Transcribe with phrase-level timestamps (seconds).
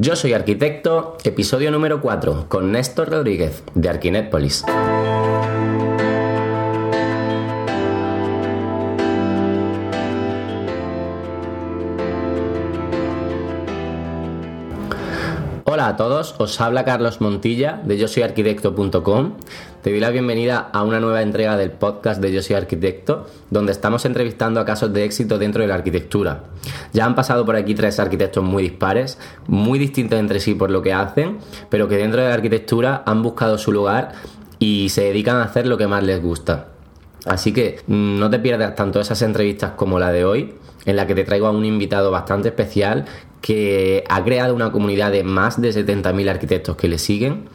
[0.00, 4.64] Yo soy arquitecto, episodio número 4, con Néstor Rodríguez, de Arquinépolis.
[15.88, 19.32] A todos, os habla Carlos Montilla de yo soy arquitecto.com.
[19.80, 23.72] Te doy la bienvenida a una nueva entrega del podcast de Yo soy arquitecto, donde
[23.72, 26.44] estamos entrevistando a casos de éxito dentro de la arquitectura.
[26.92, 30.82] Ya han pasado por aquí tres arquitectos muy dispares, muy distintos entre sí por lo
[30.82, 31.38] que hacen,
[31.70, 34.12] pero que dentro de la arquitectura han buscado su lugar
[34.58, 36.66] y se dedican a hacer lo que más les gusta.
[37.24, 41.06] Así que mm, no te pierdas tanto esas entrevistas como la de hoy, en la
[41.06, 43.06] que te traigo a un invitado bastante especial
[43.40, 47.48] que ha creado una comunidad de más de 70.000 arquitectos que le siguen.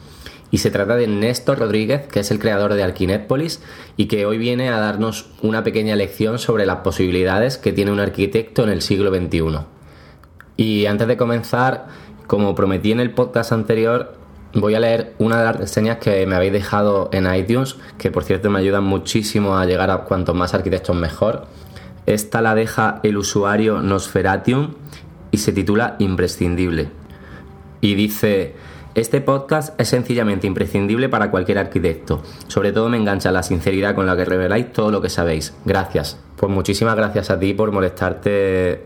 [0.50, 3.60] Y se trata de Néstor Rodríguez, que es el creador de Arquinépolis
[3.96, 7.98] y que hoy viene a darnos una pequeña lección sobre las posibilidades que tiene un
[7.98, 9.66] arquitecto en el siglo XXI.
[10.56, 11.88] Y antes de comenzar,
[12.26, 14.14] como prometí en el podcast anterior,
[14.54, 18.22] voy a leer una de las reseñas que me habéis dejado en iTunes, que por
[18.22, 21.46] cierto me ayudan muchísimo a llegar a cuantos más arquitectos mejor.
[22.06, 24.74] Esta la deja el usuario Nosferatium
[25.34, 26.90] y se titula Imprescindible.
[27.80, 28.54] Y dice,
[28.94, 32.22] este podcast es sencillamente imprescindible para cualquier arquitecto.
[32.46, 35.52] Sobre todo me engancha la sinceridad con la que reveláis todo lo que sabéis.
[35.64, 36.20] Gracias.
[36.36, 38.84] Pues muchísimas gracias a ti por molestarte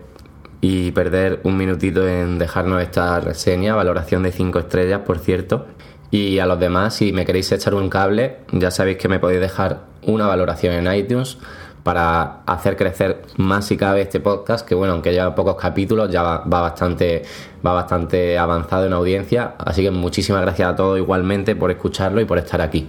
[0.63, 5.67] y perder un minutito en dejarnos esta reseña, valoración de 5 estrellas, por cierto.
[6.11, 9.43] Y a los demás, si me queréis echar un cable, ya sabéis que me podéis
[9.43, 11.37] dejar una valoración en iTunes
[11.89, 16.23] para hacer crecer más si cabe este podcast, que bueno, aunque lleva pocos capítulos, ya
[16.23, 17.23] va, bastante,
[17.67, 19.55] va bastante avanzado en audiencia.
[19.57, 22.87] Así que muchísimas gracias a todos igualmente por escucharlo y por estar aquí.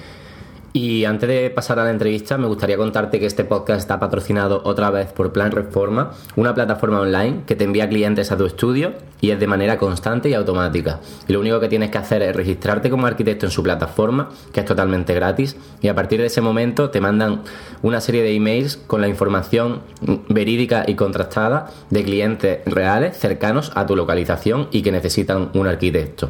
[0.72, 4.62] Y antes de pasar a la entrevista, me gustaría contarte que este podcast está patrocinado
[4.66, 8.94] otra vez por Plan Reforma, una plataforma online que te envía clientes a tu estudio
[9.20, 11.00] y es de manera constante y automática.
[11.28, 14.60] Y lo único que tienes que hacer es registrarte como arquitecto en su plataforma, que
[14.60, 17.42] es totalmente gratis, y a partir de ese momento te mandan
[17.82, 19.82] una serie de emails con la información
[20.30, 26.30] verídica y contrastada de clientes reales cercanos a tu localización y que necesitan un arquitecto.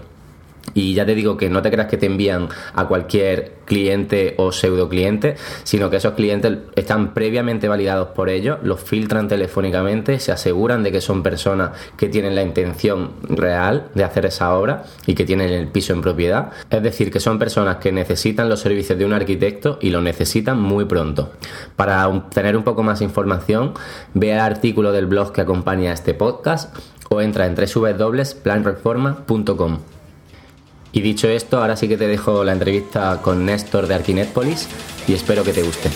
[0.74, 4.52] Y ya te digo que no te creas que te envían a cualquier cliente o
[4.52, 10.32] pseudo cliente, sino que esos clientes están previamente validados por ellos, los filtran telefónicamente, se
[10.32, 15.14] aseguran de que son personas que tienen la intención real de hacer esa obra y
[15.14, 16.50] que tienen el piso en propiedad.
[16.70, 20.60] Es decir, que son personas que necesitan los servicios de un arquitecto y lo necesitan
[20.60, 21.34] muy pronto.
[21.76, 23.74] Para tener un poco más información,
[24.14, 26.76] ve el artículo del blog que acompaña a este podcast
[27.10, 29.99] o entra en www.planreforma.com.
[30.92, 34.68] Y dicho esto, ahora sí que te dejo la entrevista con Néstor de Arquinépolis
[35.08, 35.90] y espero que te guste.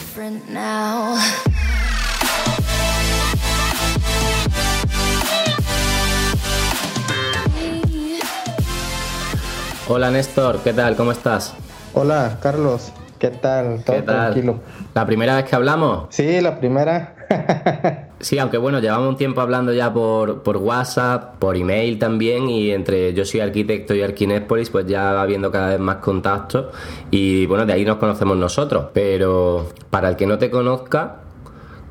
[9.87, 10.95] Hola Néstor, ¿qué tal?
[10.95, 11.53] ¿Cómo estás?
[11.93, 12.91] Hola Carlos,
[13.23, 13.81] ¿qué tal?
[13.85, 14.59] ¿Todo tranquilo?
[14.93, 16.07] ¿La primera vez que hablamos?
[16.09, 17.15] Sí, la primera.
[18.19, 22.71] Sí, aunque bueno, llevamos un tiempo hablando ya por, por WhatsApp, por email también, y
[22.71, 26.67] entre yo soy arquitecto y Arquinépolis, pues ya va habiendo cada vez más contactos,
[27.11, 28.85] y bueno, de ahí nos conocemos nosotros.
[28.93, 31.17] Pero para el que no te conozca,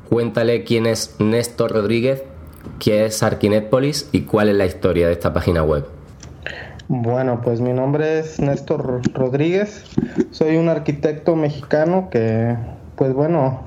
[0.09, 2.23] cuéntale quién es Néstor Rodríguez,
[2.79, 5.85] qué es Arquinépolis y cuál es la historia de esta página web.
[6.89, 9.85] Bueno, pues mi nombre es Néstor Rodríguez,
[10.31, 12.57] soy un arquitecto mexicano que,
[12.97, 13.61] pues bueno,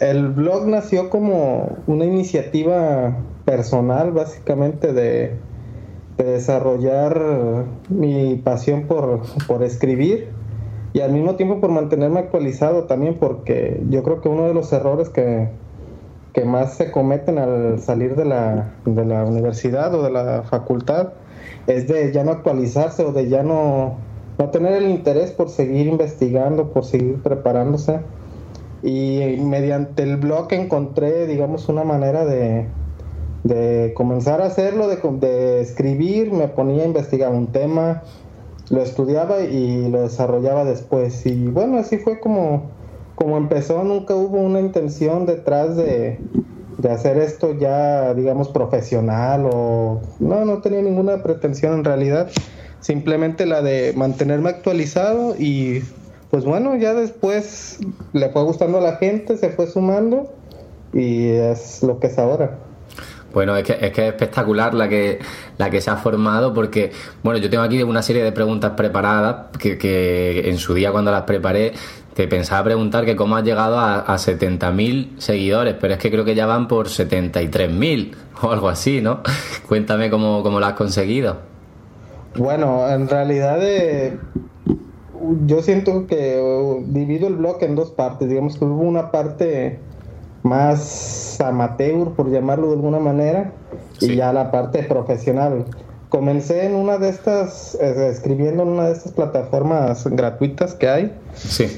[0.00, 5.36] el blog nació como una iniciativa personal, básicamente, de,
[6.16, 9.20] desarrollar mi pasión por,
[9.62, 10.28] escribir
[10.94, 14.72] y al mismo tiempo por mantenerme actualizado también, porque yo creo que uno de los
[14.72, 15.50] errores que,
[16.32, 21.12] que más se cometen al salir de la, de la universidad o de la facultad
[21.68, 23.96] es de ya no actualizarse o de ya no,
[24.38, 28.00] no tener el interés por seguir investigando, por seguir preparándose
[28.82, 32.66] y mediante el blog encontré, digamos, una manera de,
[33.44, 38.02] de comenzar a hacerlo, de, de, escribir, me ponía a investigar un tema,
[38.70, 41.26] lo estudiaba y lo desarrollaba después.
[41.26, 42.70] Y bueno, así fue como,
[43.16, 46.20] como empezó, nunca hubo una intención detrás de,
[46.78, 52.30] de hacer esto ya, digamos, profesional o no, no tenía ninguna pretensión en realidad,
[52.80, 55.82] simplemente la de mantenerme actualizado y
[56.30, 57.78] pues bueno, ya después
[58.12, 60.32] le fue gustando a la gente, se fue sumando
[60.92, 62.58] y es lo que es ahora.
[63.32, 65.18] Bueno, es que, es que es espectacular la que,
[65.58, 66.92] la que se ha formado porque,
[67.22, 71.10] bueno, yo tengo aquí una serie de preguntas preparadas que, que en su día cuando
[71.10, 71.72] las preparé
[72.14, 76.24] te pensaba preguntar que cómo has llegado a, a 70.000 seguidores, pero es que creo
[76.24, 79.20] que ya van por 73.000 o algo así, ¿no?
[79.68, 81.36] Cuéntame cómo, cómo lo has conseguido.
[82.36, 84.18] Bueno, en realidad eh,
[85.46, 88.28] yo siento que uh, divido el blog en dos partes.
[88.28, 89.78] Digamos que hubo una parte
[90.42, 93.52] más amateur, por llamarlo de alguna manera,
[94.00, 95.64] y ya la parte profesional.
[96.08, 101.12] Comencé en una de estas, eh, escribiendo en una de estas plataformas gratuitas que hay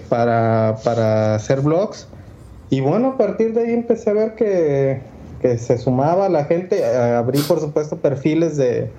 [0.08, 2.06] para, para hacer blogs.
[2.68, 5.00] Y bueno, a partir de ahí empecé a ver que,
[5.42, 6.84] que se sumaba la gente.
[6.84, 8.90] Abrí, por supuesto, perfiles de,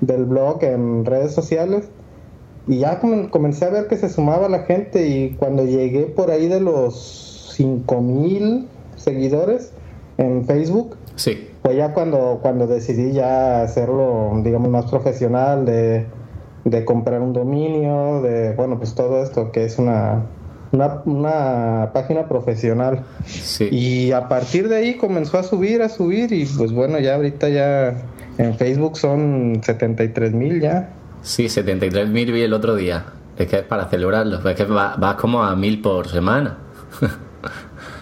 [0.00, 1.88] del blog en redes sociales.
[2.66, 5.06] Y ya comencé a ver que se sumaba la gente.
[5.06, 8.66] Y cuando llegué por ahí de los 5000
[9.00, 9.72] seguidores
[10.18, 11.48] en Facebook, sí.
[11.62, 16.06] fue ya cuando, cuando decidí ya hacerlo, digamos, más profesional, de,
[16.64, 20.26] de comprar un dominio, de, bueno, pues todo esto que es una
[20.72, 23.04] una, una página profesional.
[23.70, 27.48] Y a partir de ahí comenzó a subir, a subir y pues bueno, ya ahorita
[27.48, 27.94] ya
[28.38, 30.90] en Facebook son 73 mil ya.
[31.22, 33.04] Sí, 73 mil vi el otro día.
[33.36, 36.58] Es que es para celebrarlo, es que vas, como a mil por semana.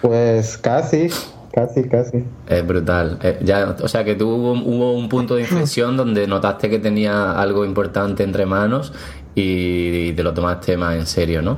[0.01, 1.09] pues casi,
[1.51, 2.23] casi, casi.
[2.47, 3.19] Es brutal.
[3.23, 6.79] Eh, ya, o sea que tú hubo, hubo, un punto de inflexión donde notaste que
[6.79, 8.93] tenía algo importante entre manos
[9.35, 11.57] y te lo tomaste más en serio, ¿no?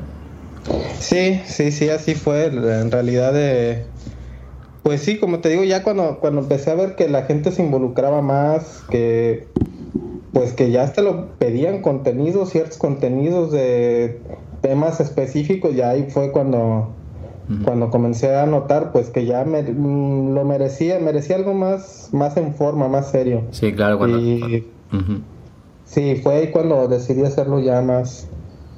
[1.00, 2.46] Sí, sí, sí, así fue.
[2.46, 3.86] En realidad, eh,
[4.84, 7.64] pues sí, como te digo, ya cuando, cuando empecé a ver que la gente se
[7.64, 9.48] involucraba más, que
[10.34, 14.22] pues que ya hasta lo pedían contenidos, ciertos contenidos de
[14.62, 16.94] temas específicos, ya ahí fue cuando,
[17.64, 22.38] cuando comencé a notar pues que ya me, mm, lo merecía, merecía algo más, más
[22.38, 23.44] en forma, más serio.
[23.52, 24.20] Sí, claro, cuando...
[25.86, 28.30] Sí, fue ahí cuando decidí hacerlo ya más,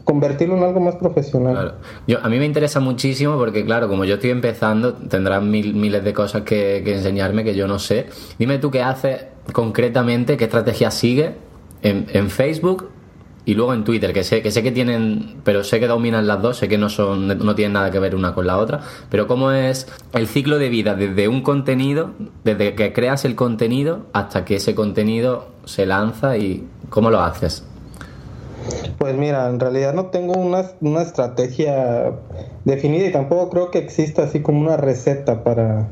[0.03, 1.75] convertirlo en algo más profesional.
[2.07, 6.03] Yo, a mí me interesa muchísimo porque, claro, como yo estoy empezando, tendrán mil, miles
[6.03, 8.07] de cosas que, enseñarme que yo no sé.
[8.39, 11.35] Dime tú qué haces concretamente, qué estrategia sigue
[11.83, 12.89] en, en, Facebook
[13.45, 16.41] y luego en Twitter, que sé, que sé que tienen, pero sé que dominan las
[16.41, 19.27] dos, sé que no son, no tienen nada que ver una con la otra, pero
[19.27, 22.11] cómo es el ciclo de vida desde un contenido,
[22.43, 27.65] desde que creas el contenido hasta que ese contenido se lanza y cómo lo haces.
[28.97, 32.13] Pues mira, en realidad no tengo una, una, estrategia
[32.63, 35.89] definida y tampoco creo que exista así como una receta para,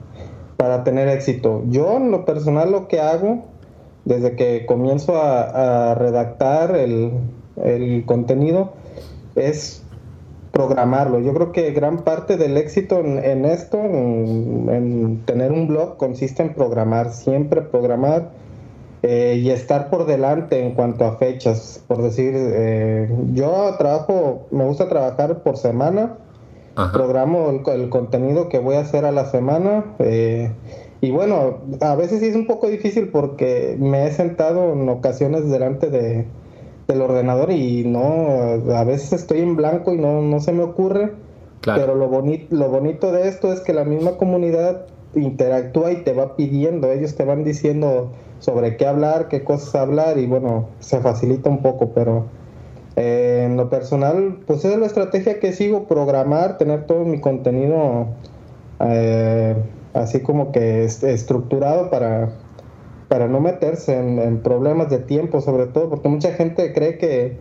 [0.56, 1.64] para tener éxito.
[1.68, 3.46] Yo en lo personal lo que hago,
[4.06, 7.12] desde que comienzo a, redactar el,
[7.58, 8.74] el, contenido,
[9.36, 9.84] es
[10.52, 11.20] programarlo.
[11.20, 16.54] Yo creo que gran parte del éxito en, esto, en tener un blog, consiste en
[16.54, 18.32] programar, siempre programar
[19.04, 21.84] eh, y estar por delante en cuanto a fechas.
[21.88, 26.18] Por decir, eh, yo trabajo, me gusta trabajar por semana,
[26.94, 29.86] programo el, contenido que voy a hacer a la semana.
[30.00, 30.52] Eh,
[31.02, 35.50] y bueno, a veces sí es un poco difícil porque me he sentado en ocasiones
[35.50, 36.28] delante de,
[36.92, 41.14] del ordenador y no, a veces estoy en blanco y no, no se me ocurre.
[41.64, 46.14] Pero lo, bonito lo bonito de esto es que la misma comunidad interactúa y te
[46.14, 51.00] va pidiendo, ellos te van diciendo sobre qué hablar, qué cosas hablar y bueno, se
[51.02, 52.26] facilita un poco, pero
[52.96, 58.08] eh, en lo personal, pues es la estrategia que sigo, programar, tener todo mi contenido
[58.80, 59.56] eh,
[59.94, 62.30] así como que estructurado para,
[63.12, 67.36] para no meterse en, problemas de tiempo, sobre todo, porque mucha gente cree que,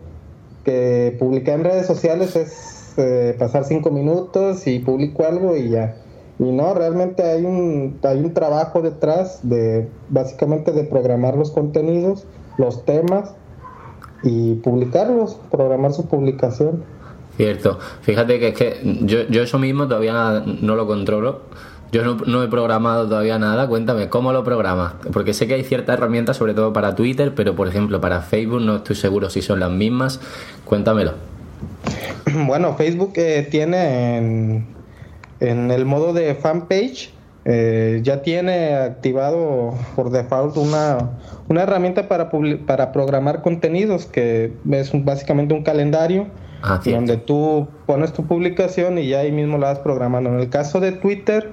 [0.65, 5.95] que publicar en redes sociales es eh, pasar cinco minutos y publico algo y ya
[6.41, 12.25] y no, realmente hay un, hay un trabajo detrás de básicamente de programar los contenidos,
[12.57, 13.35] los temas
[14.23, 16.83] y publicarlos, programar su publicación.
[17.37, 17.79] Cierto.
[18.01, 21.43] Fíjate que es que yo, yo eso mismo todavía no lo controlo.
[21.93, 23.67] Yo no, no, he programado todavía nada.
[23.67, 24.95] Cuéntame, ¿cómo lo programas?
[25.13, 28.61] Porque sé que hay ciertas herramientas, sobre todo para Twitter, pero por ejemplo para Facebook
[28.61, 30.21] no estoy seguro si son las mismas.
[30.65, 31.15] Cuéntamelo.
[32.47, 34.65] Bueno, Facebook eh, tiene
[35.41, 37.13] en, el modo de fanpage
[37.45, 41.11] eh, ya tiene activado por default una,
[41.49, 42.31] una herramienta para,
[42.67, 46.27] para programar contenidos que es básicamente un calendario
[46.85, 50.31] donde tú pones tu publicación y ya ahí mismo la vas programando.
[50.31, 51.53] En el caso de Twitter,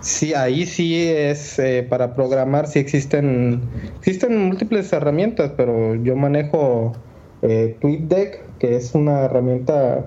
[0.00, 3.60] sí, ahí sí es eh, para programar, sí existen,
[3.98, 6.92] existen múltiples herramientas, pero yo manejo
[7.42, 10.04] eh, TweetDeck, que es una herramienta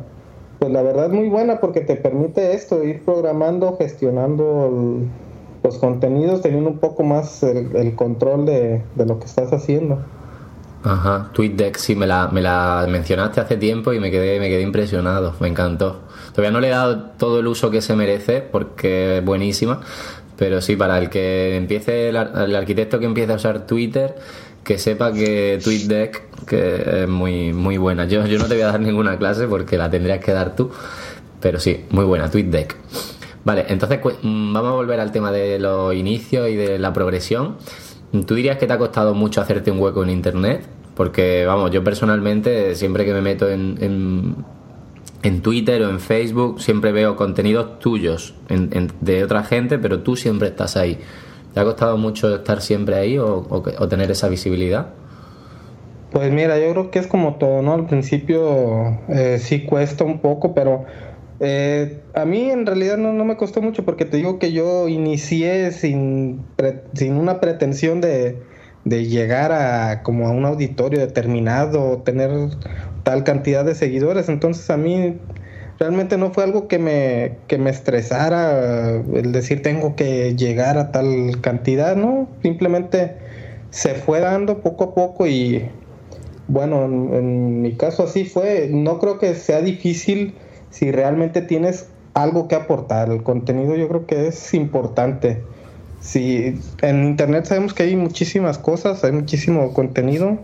[0.60, 5.00] pues la verdad muy buena porque te permite esto, ir programando, gestionando
[5.63, 10.00] los contenidos, teniendo un poco más el, control de, lo que estás haciendo.
[10.83, 14.62] Ajá, TweetDeck sí me la, me la mencionaste hace tiempo y me quedé, me quedé
[14.62, 16.01] impresionado, me encantó.
[16.31, 19.81] Todavía no le he dado todo el uso que se merece porque es buenísima,
[20.38, 24.15] pero sí, para el que empiece, el, arquitecto que empiece a usar Twitter,
[24.63, 28.05] que sepa que TweetDeck que es muy, muy buena.
[28.05, 30.71] Yo, yo no te voy a dar ninguna clase porque la tendrías que dar tú,
[31.41, 32.77] pero sí, muy buena, TweetDeck.
[33.43, 37.57] Vale, entonces mm, vamos a volver al tema de los inicios y de la progresión.
[38.12, 40.66] ¿Tú dirías que te ha costado mucho hacerte un hueco en Internet?
[40.96, 43.78] Porque, vamos, yo personalmente, siempre que me meto en,
[45.22, 48.34] en, Twitter o en Facebook, siempre veo contenidos tuyos
[49.00, 51.00] de otra gente, pero tú siempre estás ahí.
[51.54, 53.44] ¿Te ha costado mucho estar siempre ahí o,
[53.89, 54.88] tener esa visibilidad?
[56.12, 57.74] Pues mira, yo creo que es como todo, ¿no?
[57.74, 60.86] Al principio eh, sí cuesta un poco, pero
[61.39, 65.72] eh, a mí en realidad no, me costó mucho porque te digo que yo inicié
[65.72, 66.41] sin,
[66.93, 68.38] sin una pretensión de,
[68.84, 72.31] llegar a como a un auditorio determinado, tener
[73.03, 74.29] tal cantidad de seguidores.
[74.29, 75.17] Entonces a mí
[75.79, 80.91] realmente no fue algo que me, que me estresara el decir tengo que llegar a
[80.91, 82.27] tal cantidad, ¿no?
[82.41, 83.15] Simplemente
[83.69, 85.69] se fue dando poco a poco y
[86.48, 88.69] bueno, en mi caso así fue.
[88.72, 90.34] No creo que sea difícil
[90.70, 93.10] si realmente tienes algo que aportar.
[93.10, 95.42] El contenido yo creo que es importante.
[96.02, 100.40] Si en internet sabemos que hay muchísimas cosas, hay muchísimo contenido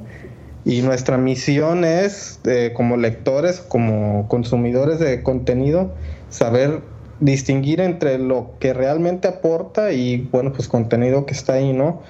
[0.65, 5.93] y nuestra misión es eh, como lectores, como consumidores de contenido,
[6.29, 6.81] saber
[7.19, 12.01] distinguir entre lo que realmente aporta y bueno, pues contenido que está ahí, ¿no?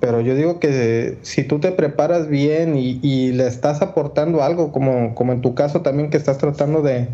[0.00, 5.14] Pero yo digo que si tú te preparas bien y, le estás aportando algo, como,
[5.14, 7.08] como en tu caso también que estás tratando de,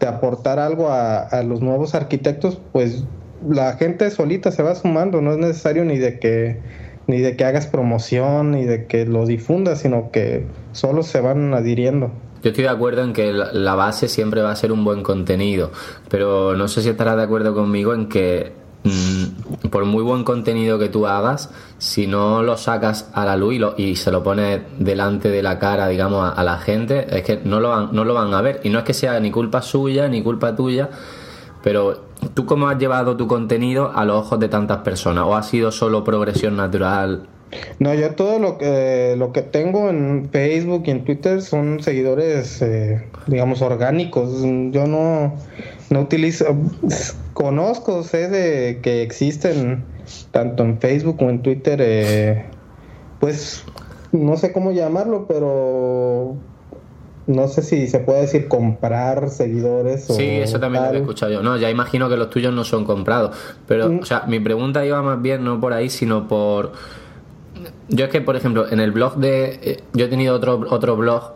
[0.00, 3.04] de aportar algo a, los nuevos arquitectos, pues
[3.48, 6.60] la gente solita se va sumando, no es necesario ni de que
[7.06, 11.54] ni de que hagas promoción ni de que lo difundas, sino que solo se van
[11.54, 12.10] adhiriendo.
[12.42, 15.70] Yo estoy de acuerdo en que la base siempre va a ser un buen contenido,
[16.10, 18.52] pero no sé si estarás de acuerdo conmigo en que
[18.86, 23.56] Mm, por muy buen contenido que tú hagas, si no lo sacas a la luz
[23.76, 27.58] y, se lo pones delante de la cara, digamos, a, la gente, es que no
[27.58, 28.60] lo, van, no lo van a ver.
[28.62, 30.88] Y no es que sea ni culpa suya ni culpa tuya,
[31.64, 35.24] pero ¿tú cómo has llevado tu contenido a los ojos de tantas personas?
[35.26, 37.26] ¿O ha sido solo progresión natural?
[37.78, 42.60] No, yo todo lo que, lo que tengo en Facebook y en Twitter son seguidores,
[42.62, 44.42] eh, digamos, orgánicos.
[44.42, 45.34] Yo no,
[45.90, 46.46] no utilizo
[47.32, 49.84] conozco, sé de que existen
[50.30, 52.46] tanto en Facebook como en Twitter, eh,
[53.20, 53.64] pues
[54.12, 56.36] no sé cómo llamarlo, pero
[57.26, 60.04] no sé si se puede decir comprar seguidores.
[60.04, 61.42] Sí, eso también lo he escuchado yo.
[61.42, 63.36] No, ya imagino que los tuyos no son comprados.
[63.66, 63.98] Pero, mm.
[64.00, 66.72] o sea, mi pregunta iba más bien no por ahí, sino por.
[67.88, 69.58] Yo es que, por ejemplo, en el blog de.
[69.62, 71.34] Eh, yo he tenido otro, otro blog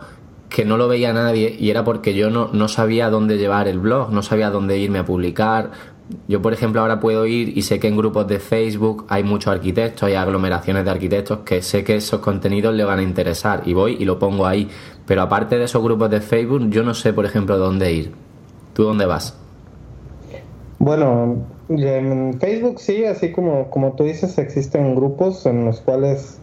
[0.51, 3.79] que no lo veía nadie y era porque yo no, no sabía dónde llevar el
[3.79, 5.71] blog, no sabía dónde irme a publicar.
[6.27, 9.53] Yo, por ejemplo, ahora puedo ir y sé que en grupos de Facebook hay muchos
[9.53, 13.75] arquitectos, hay aglomeraciones de arquitectos que sé que esos contenidos le van a interesar y
[13.75, 14.69] voy y lo pongo ahí.
[15.07, 18.13] Pero aparte de esos grupos de Facebook, yo no sé, por ejemplo, dónde ir.
[18.75, 19.39] ¿Tú dónde vas?
[20.81, 26.41] Bueno, en Facebook sí, así como, como tú dices, existen grupos en los cuales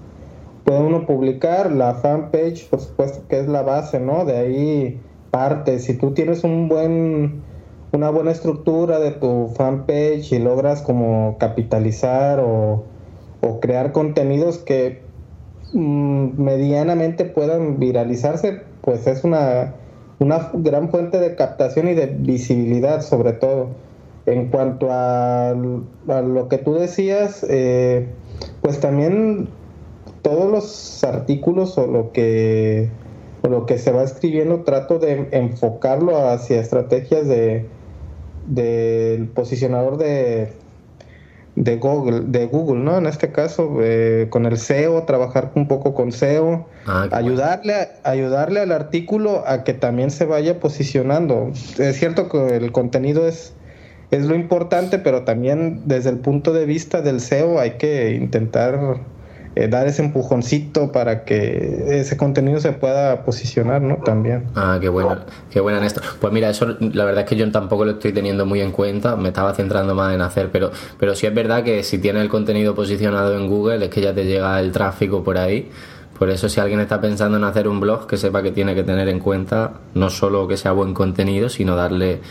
[0.68, 4.26] puede uno publicar la fanpage, por supuesto que es la base, ¿no?
[4.26, 5.00] De ahí
[5.32, 5.80] parte.
[5.80, 7.42] Si tú tienes un buen,
[7.94, 12.84] una buena estructura de tu fanpage y logras como capitalizar o,
[13.62, 15.04] crear contenidos que
[15.72, 19.74] mm, medianamente puedan viralizarse, pues es una,
[20.20, 23.70] una gran fuente de captación y de visibilidad sobre todo.
[24.26, 28.10] En cuanto a, lo que tú decías, eh,
[28.62, 29.48] pues también
[30.28, 32.90] todos los artículos o lo que
[33.44, 37.66] lo que se va escribiendo trato de enfocarlo hacia estrategias de
[38.46, 40.52] del posicionador de
[41.56, 42.98] de Google, de Google, ¿no?
[42.98, 48.60] En este caso, eh, con el SEO, trabajar un poco con SEO, ah, ayudarle, ayudarle
[48.60, 51.52] al artículo a que también se vaya posicionando.
[51.80, 53.54] Es cierto que el contenido es,
[54.12, 59.00] es lo importante, pero también desde el punto de vista del SEO hay que intentar
[59.60, 63.96] eh, dar ese empujoncito para que ese contenido se pueda posicionar, ¿no?
[63.96, 64.44] También.
[64.54, 65.18] Ah, qué bueno,
[65.50, 66.00] qué buena en esto.
[66.22, 69.16] Pues mira, eso la verdad es que yo tampoco lo estoy teniendo muy en cuenta,
[69.16, 72.30] me estaba centrando más en hacer, pero, pero sí es verdad que si tienes el
[72.30, 75.72] contenido posicionado en Google es que ya te llega el tráfico por ahí.
[76.20, 78.84] Por eso si alguien está pensando en hacer un blog, que sepa que tiene que
[78.84, 82.22] tener en cuenta no solo que sea buen contenido, sino darle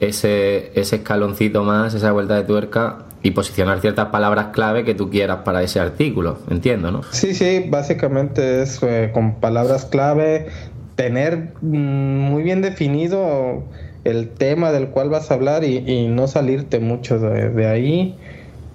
[0.00, 5.10] ese, ese escaloncito más, esa vuelta de tuerca y posicionar ciertas palabras clave que tú
[5.10, 7.02] quieras para ese artículo, entiendo, ¿no?
[7.10, 10.46] Sí, sí, básicamente es eh, con palabras clave,
[10.94, 13.64] tener mm, muy bien definido
[14.04, 18.16] el tema del cual vas a hablar y, no salirte mucho de, ahí.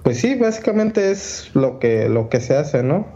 [0.04, 3.08] Pues sí, básicamente es lo que, lo que se hace, ¿no?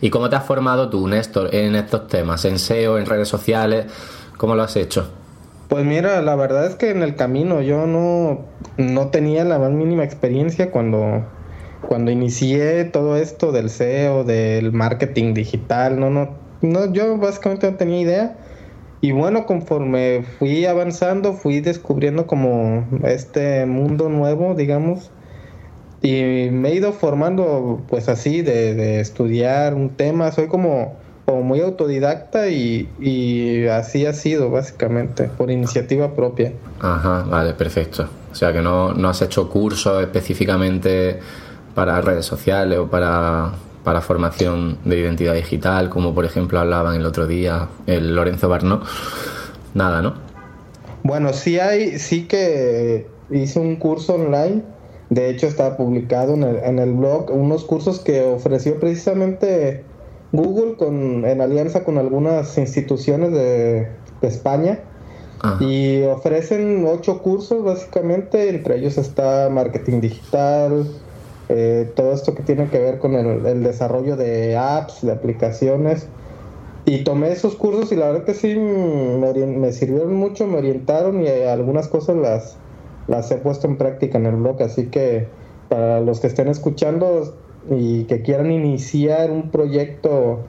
[0.00, 2.44] ¿Y cómo te has formado tú, Néstor, en estos temas?
[2.44, 3.86] ¿En SEO, en redes sociales?
[4.36, 5.08] ¿Cómo lo has hecho?
[5.68, 8.40] Pues mira, la verdad es que en el camino yo no,
[8.76, 11.24] no tenía la más mínima experiencia cuando,
[11.88, 16.30] cuando inicié todo esto del SEO, del marketing digital, no, no,
[16.60, 18.36] no, yo básicamente no tenía idea.
[19.00, 25.10] Y bueno, conforme fui avanzando, fui descubriendo como este mundo nuevo, digamos,
[26.02, 30.94] y me he ido formando pues así de, de estudiar un tema, soy como
[31.24, 36.52] como muy autodidacta y, así ha sido básicamente, por iniciativa propia.
[36.80, 38.06] Ajá, vale, perfecto.
[38.30, 41.20] O sea que no, no has hecho cursos específicamente
[41.74, 43.52] para redes sociales o para,
[43.84, 48.82] para formación de identidad digital, como por ejemplo hablaban el otro día el Lorenzo Barnó.
[49.72, 50.14] Nada, ¿no?
[51.02, 54.62] Bueno, sí hay, sí que hice un curso online.
[55.10, 59.84] De hecho, está publicado en el, en el blog unos cursos que ofreció precisamente
[60.34, 63.88] Google con, en alianza con algunas instituciones de,
[64.22, 64.78] España
[65.60, 70.86] y ofrecen ocho cursos básicamente, entre ellos está marketing digital,
[71.50, 76.08] eh, todo esto que tiene que ver con el, desarrollo de apps, de aplicaciones.
[76.86, 81.22] Y tomé esos cursos y la verdad que sí me, me sirvieron mucho, me orientaron
[81.22, 82.56] y algunas cosas las,
[83.06, 85.26] las he puesto en práctica en el blog, así que
[85.68, 87.34] para los que estén escuchando
[87.70, 90.40] y que quieran iniciar un proyecto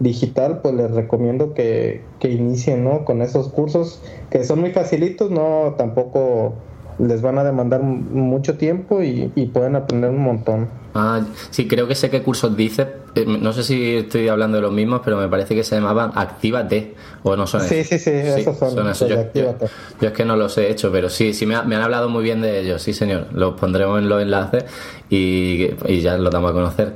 [0.00, 3.04] digital, pues les recomiendo que, que inicien ¿no?
[3.04, 4.00] con esos cursos
[4.30, 6.54] que son muy facilitos, no tampoco
[6.98, 10.68] les van a demandar mucho tiempo y, pueden aprender un montón.
[10.94, 12.86] Ah, sí, creo que sé qué cursos dices.
[13.14, 16.12] Eh, no sé si estoy hablando de los mismos, pero me parece que se llamaban
[16.14, 16.94] Actívate.
[17.22, 18.74] ¿O no son Sí, sí, sí, esos son.
[18.74, 19.54] Yo,
[20.00, 22.60] es que no los he hecho, pero sí, sí me, han hablado muy bien de
[22.60, 22.82] ellos.
[22.82, 23.28] Sí, señor.
[23.32, 24.64] Los pondremos en los enlaces
[25.08, 26.92] y, y ya los damos a conocer.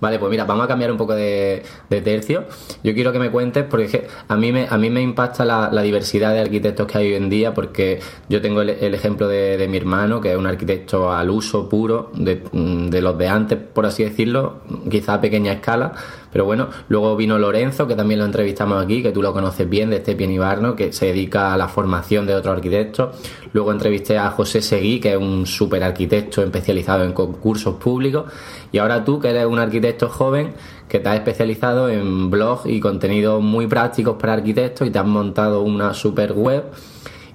[0.00, 2.44] Vale, pues mira, vamos a cambiar un poco de, tercio.
[2.82, 6.34] Yo quiero que me cuentes, porque a mí me, a mí me impacta la, diversidad
[6.34, 10.20] de arquitectos que hay hoy en día, porque yo tengo el, ejemplo de, mi hermano,
[10.20, 14.60] que es un arquitecto al uso puro, de, de los de antes, por así decirlo,
[14.90, 15.92] quizá a pequeña escala,
[16.30, 19.90] pero bueno, luego vino Lorenzo, que también lo entrevistamos aquí, que tú lo conoces bien,
[19.90, 23.16] de este Ibarno, que se dedica a la formación de otros arquitectos.
[23.52, 28.30] Luego entrevisté a José Seguí, que es un súper arquitecto especializado en concursos públicos.
[28.72, 30.52] Y ahora tú, que eres un arquitecto joven,
[30.88, 35.06] que te has especializado en blogs y contenidos muy prácticos para arquitectos y te has
[35.06, 36.64] montado una super web.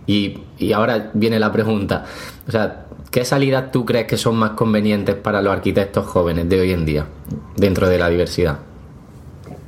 [0.05, 2.03] Y, y ahora viene la pregunta,
[2.45, 6.59] o sea, ¿qué salidas tú crees que son más convenientes para los arquitectos jóvenes de
[6.59, 7.05] hoy en día,
[7.55, 8.72] dentro de la diversidad?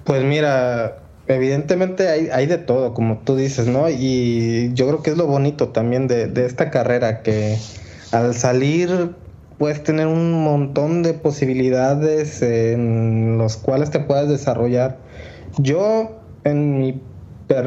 [0.05, 3.89] Pues mira, evidentemente hay, hay, de todo, como tú dices, ¿no?
[3.89, 7.57] Y yo creo que es lo bonito también de, esta carrera, que
[8.11, 9.15] al salir
[9.57, 14.97] puedes tener un montón de posibilidades en los cuales te puedes desarrollar.
[15.57, 17.01] Yo, en mi,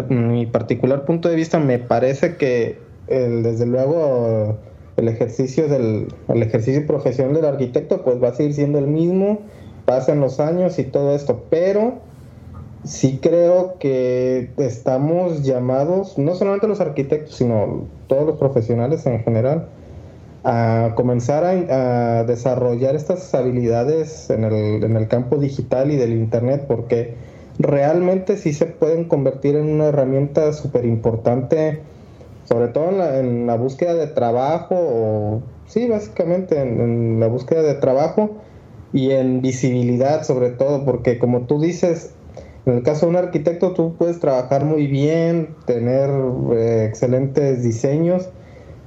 [0.08, 4.58] mi particular punto de vista, me parece que desde luego
[4.96, 9.40] el ejercicio del el ejercicio profesional del arquitecto pues va a seguir siendo el mismo,
[9.86, 12.06] pasan los años y todo esto, pero
[12.84, 19.68] sí creo que estamos llamados, no solamente los arquitectos, sino todos los profesionales en general,
[20.44, 27.14] a comenzar a, desarrollar estas habilidades en el, campo digital y del Internet, porque
[27.58, 31.80] realmente sí se pueden convertir en una herramienta súper importante,
[32.44, 37.74] sobre todo en la, búsqueda de trabajo, o sí, básicamente en, en la búsqueda de
[37.74, 38.30] trabajo
[38.92, 42.14] y en visibilidad sobre todo, porque como tú dices,
[42.72, 46.10] en el caso de un arquitecto tú puedes trabajar muy bien, tener
[46.52, 48.28] eh, excelentes diseños,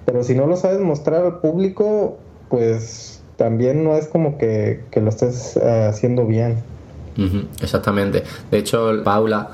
[0.05, 2.17] pero si no lo sabes mostrar al público,
[2.49, 6.57] pues también no es como que, lo estés eh, haciendo bien.
[7.61, 8.23] exactamente.
[8.51, 9.49] De hecho, Paula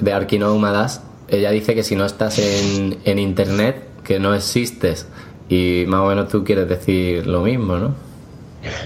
[0.00, 5.06] de Arquinómadas, ella dice que si no estás en, en internet, que no existes.
[5.48, 7.94] Y más o menos tú quieres decir lo mismo, ¿no?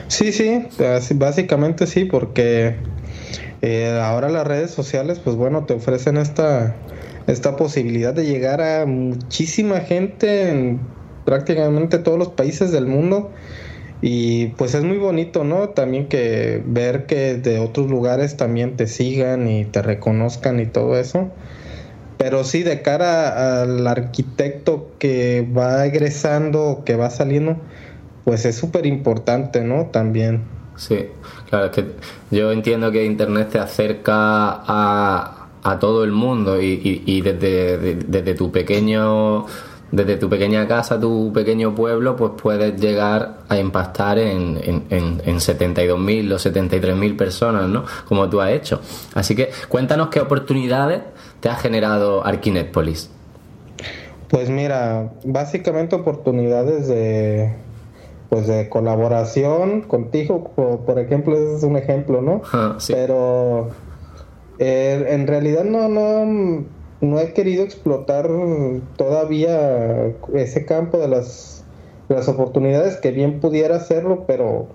[0.08, 0.66] Sí, sí,
[1.14, 2.76] básicamente sí, porque
[3.62, 6.76] eh, ahora las redes sociales, pues bueno, te ofrecen esta,
[7.26, 10.80] esta posibilidad de llegar a muchísima gente en
[11.24, 13.32] prácticamente todos los países del mundo.
[14.00, 15.70] Y pues es muy bonito, ¿no?
[15.70, 20.96] También que ver que de otros lugares también te sigan y te reconozcan y todo
[20.96, 21.30] eso.
[22.16, 27.56] Pero sí, de cara al arquitecto que va egresando, que va saliendo,
[28.24, 29.86] pues es súper importante, ¿no?
[29.86, 30.42] También.
[30.76, 31.06] Sí,
[31.48, 31.84] claro, es que
[32.30, 38.34] yo entiendo que Internet te acerca a, a todo el mundo y, y, desde, desde
[38.34, 39.46] tu pequeño
[39.90, 45.22] desde tu pequeña casa, tu pequeño pueblo, pues puedes llegar a impactar en, en, en,
[45.24, 47.84] en 72.000 o 73.000 personas, ¿no?
[48.06, 48.80] Como tú has hecho.
[49.14, 51.00] Así que cuéntanos qué oportunidades
[51.40, 53.10] te ha generado Arquinépolis.
[54.28, 57.54] Pues mira, básicamente oportunidades de
[58.28, 60.44] pues de colaboración contigo,
[60.84, 62.42] por, ejemplo, ese es un ejemplo, ¿no?
[62.52, 62.92] Ah, sí.
[62.92, 63.70] Pero
[64.58, 66.64] eh, en realidad no, no,
[67.00, 68.28] no he querido explotar
[68.96, 71.64] todavía ese campo de las,
[72.08, 74.68] las oportunidades que bien pudiera hacerlo, pero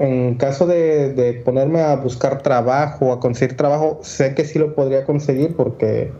[0.00, 4.74] en caso de, de ponerme a buscar trabajo, a conseguir trabajo, sé que sí lo
[4.74, 6.10] podría conseguir porque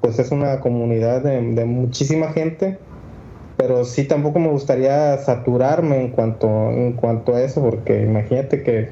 [0.00, 2.78] pues es una comunidad de, de muchísima gente
[3.60, 8.88] pero sí tampoco me gustaría saturarme en cuanto en cuanto a eso porque imagínate que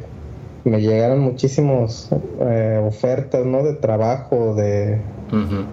[0.64, 5.00] me llegaron muchísimas eh, ofertas no de trabajo de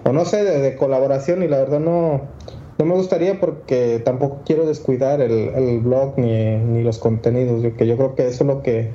[0.02, 2.22] o no sé de, de, colaboración y la verdad no
[2.78, 7.86] no me gustaría porque tampoco quiero descuidar el, el blog ni, ni, los contenidos que
[7.86, 8.92] yo creo que eso es lo que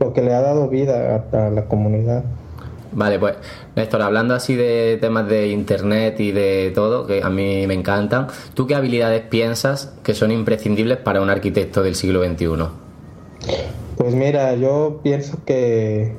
[0.00, 2.24] lo que le ha dado vida a, a la comunidad
[2.94, 3.36] Vale, pues
[3.74, 8.26] Néstor, hablando así de temas de internet y de todo, que a mí me encantan,
[8.54, 12.46] ¿tú qué habilidades piensas que son imprescindibles para un arquitecto del siglo XXI?
[13.96, 16.12] Pues mira, yo pienso que,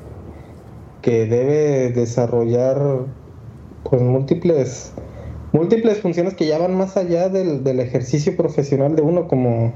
[1.02, 2.80] que debe desarrollar
[3.84, 4.94] pues múltiples
[5.54, 9.74] múltiples funciones que ya van más allá del, del ejercicio profesional de uno, como,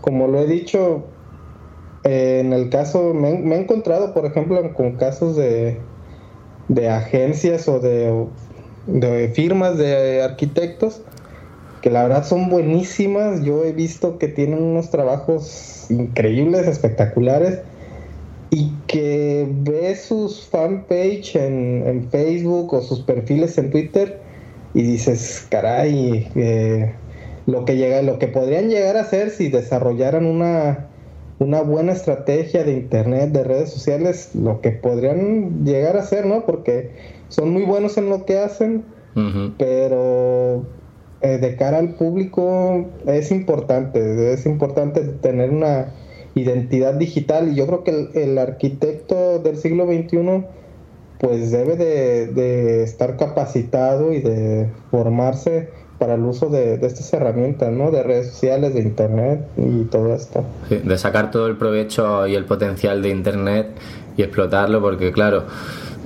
[0.00, 1.04] como lo he dicho,
[2.04, 5.78] eh, en el caso, me, me, he encontrado, por ejemplo, con casos de,
[6.70, 8.26] de agencias o de,
[8.86, 11.02] de, firmas de arquitectos
[11.82, 13.42] que la verdad son buenísimas.
[13.42, 17.58] Yo he visto que tienen unos trabajos increíbles, espectaculares
[18.50, 24.20] y que ves sus fanpage en, en Facebook o sus perfiles en Twitter
[24.72, 26.94] y dices, caray, eh,
[27.46, 30.89] lo que llega, lo que podrían llegar a hacer si desarrollaran una
[31.40, 36.44] una buena estrategia de internet, de redes sociales, lo que podrían llegar a ser, ¿no?
[36.44, 36.90] Porque
[37.28, 38.84] son muy buenos en lo que hacen,
[39.16, 39.54] uh -huh.
[39.58, 40.66] pero
[41.22, 45.94] eh, de cara al público es importante, es importante tener una
[46.34, 50.44] identidad digital y yo creo que el, el arquitecto del siglo XXI
[51.18, 55.68] pues debe de, de, estar capacitado y de formarse
[56.00, 57.90] para el uso de, estas herramientas, ¿no?
[57.90, 60.42] De redes sociales, de internet y todo esto.
[60.70, 63.68] De sacar todo el provecho y el potencial de internet
[64.16, 65.44] y explotarlo, porque claro,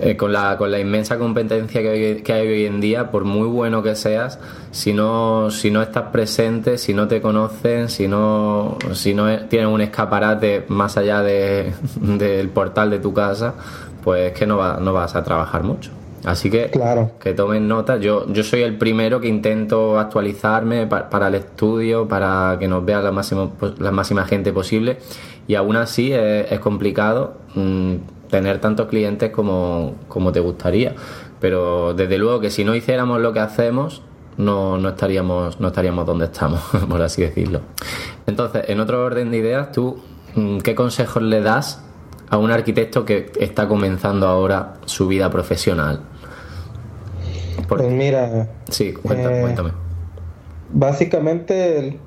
[0.00, 3.24] eh, con, la, con la inmensa competencia que hay, que hay hoy en día, por
[3.24, 4.40] muy bueno que seas,
[4.72, 9.68] si no, si no estás presente, si no te conocen, si no, si no tienes
[9.68, 13.54] un escaparate más allá de, del portal de tu casa,
[14.02, 15.92] pues es que no, va, no vas a trabajar mucho.
[16.24, 17.12] Así que claro.
[17.20, 17.98] que tomen nota.
[17.98, 22.84] Yo, yo soy el primero que intento actualizarme para, para el estudio, para que nos
[22.84, 24.98] vea la máxima, la máxima gente posible.
[25.46, 27.96] Y aún así es, es complicado mmm,
[28.30, 30.94] tener tantos clientes como, como te gustaría.
[31.40, 34.02] Pero desde luego que si no hiciéramos lo que hacemos,
[34.38, 37.60] no, no, estaríamos, no estaríamos donde estamos, por así decirlo.
[38.26, 40.00] Entonces, en otro orden de ideas, ¿tú
[40.62, 41.84] qué consejos le das
[42.30, 46.00] a un arquitecto que está comenzando ahora su vida profesional?
[47.68, 48.48] Pues mira.
[48.70, 49.38] Sí, cuéntame.
[49.38, 49.70] Eh, cuéntame.
[50.72, 51.98] Básicamente, el,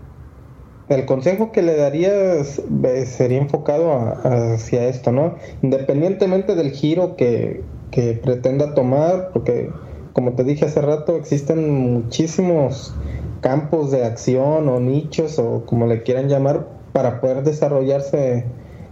[0.89, 2.61] el, consejo que le daría es,
[3.05, 5.35] sería enfocado a, hacia esto, ¿no?
[5.61, 9.69] Independientemente del giro que, que, pretenda tomar, porque,
[10.13, 12.93] como te dije hace rato, existen muchísimos
[13.41, 18.45] campos de acción o nichos o como le quieran llamar para poder desarrollarse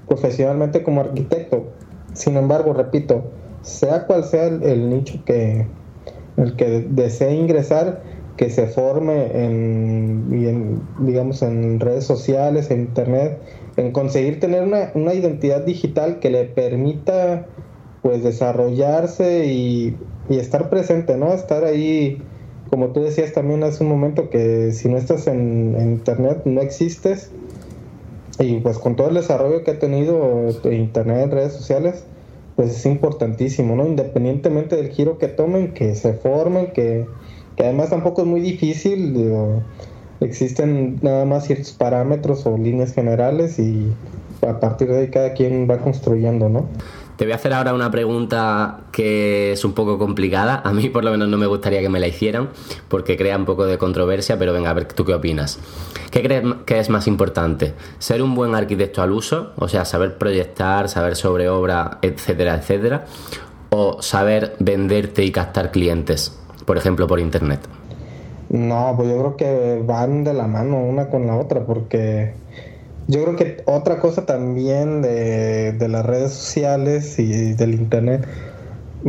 [0.08, 1.66] profesionalmente como arquitecto.
[2.14, 3.24] Sin embargo, repito,
[3.62, 5.68] sea cual sea el, el nicho que,
[6.38, 8.02] el que desee ingresar,
[8.38, 13.40] que se forme en, en, digamos, en redes sociales, en internet,
[13.78, 17.46] en conseguir tener una, una identidad digital que le permita
[18.02, 19.98] pues desarrollarse y,
[20.30, 21.34] y, estar presente, ¿no?
[21.34, 22.22] Estar ahí,
[22.70, 26.62] como tú decías también hace un momento, que si no estás en, en internet no
[26.62, 27.32] existes.
[28.38, 32.04] Y pues con todo el desarrollo que ha tenido internet, redes sociales,
[32.56, 33.86] pues es importantísimo, ¿no?
[33.86, 37.06] Independientemente del giro que tomen, que se formen, que,
[37.56, 39.28] que además tampoco es muy difícil,
[40.22, 43.92] existen nada más ciertos parámetros o líneas generales y
[44.48, 46.66] a partir de ahí cada quien va construyendo, ¿no?
[47.18, 50.62] Te voy a hacer ahora una pregunta que es un poco complicada.
[50.66, 52.50] A mí por lo menos no me gustaría que me la hicieran
[52.90, 55.60] porque crea un poco de controversia, pero venga, a ver tú qué opinas.
[56.12, 57.74] ¿Qué crees que es más importante?
[58.00, 59.54] ¿Ser un buen arquitecto al uso?
[59.56, 63.06] O sea, saber proyectar, saber sobre obra, etcétera, etcétera.
[63.70, 66.38] ¿O saber venderte y captar clientes?
[66.66, 67.62] Por ejemplo, por internet.
[68.50, 72.34] No, pues yo creo que van de la mano una con la otra, porque
[73.08, 78.26] yo creo que otra cosa también de, de las redes sociales y del internet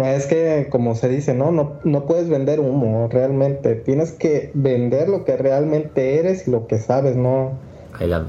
[0.05, 1.53] es que, como se dice, ¿no?
[1.53, 1.75] ¿no?
[1.85, 3.75] No puedes vender humo realmente.
[3.77, 7.53] Tienes que vender lo que realmente eres y lo que sabes, ¿no?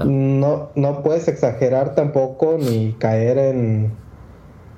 [0.06, 3.90] No, no puedes exagerar tampoco ni caer en,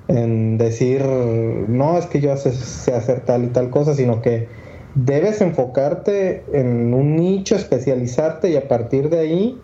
[0.09, 4.49] en decir, no, es que yo sé hacer tal y tal cosa, sino que
[4.93, 9.61] debes enfocarte en un nicho, especializarte y a partir de ahí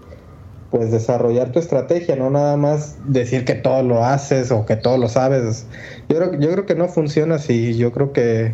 [0.78, 5.00] pues desarrollar tu estrategia, no nada más decir que todo lo haces o que todo
[5.00, 5.66] lo sabes.
[6.08, 8.54] Yo creo, yo creo que no funciona así, yo creo que,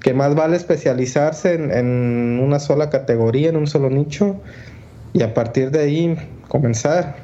[0.00, 4.40] que más vale especializarse en, una sola categoría, en un solo nicho
[5.12, 6.16] y a partir de ahí
[6.48, 7.14] comenzar.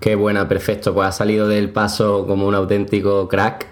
[0.00, 3.66] Qué buena, perfecto, pues ha salido del paso como un auténtico crack.